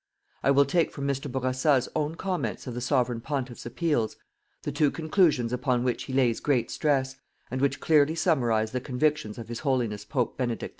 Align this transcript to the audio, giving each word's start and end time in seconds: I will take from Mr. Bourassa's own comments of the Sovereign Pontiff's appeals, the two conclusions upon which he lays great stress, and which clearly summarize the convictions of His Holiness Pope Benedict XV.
I 0.41 0.49
will 0.49 0.65
take 0.65 0.89
from 0.91 1.07
Mr. 1.07 1.31
Bourassa's 1.31 1.87
own 1.95 2.15
comments 2.15 2.65
of 2.65 2.73
the 2.73 2.81
Sovereign 2.81 3.21
Pontiff's 3.21 3.67
appeals, 3.67 4.15
the 4.63 4.71
two 4.71 4.89
conclusions 4.89 5.53
upon 5.53 5.83
which 5.83 6.05
he 6.05 6.13
lays 6.13 6.39
great 6.39 6.71
stress, 6.71 7.17
and 7.51 7.61
which 7.61 7.79
clearly 7.79 8.15
summarize 8.15 8.71
the 8.71 8.81
convictions 8.81 9.37
of 9.37 9.47
His 9.47 9.59
Holiness 9.59 10.03
Pope 10.03 10.37
Benedict 10.39 10.69
XV. 10.69 10.69